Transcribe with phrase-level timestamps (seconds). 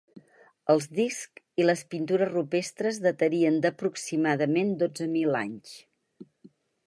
[0.73, 5.77] Els discs i les pintures rupestres datarien d'aproximadament dotze mil anys.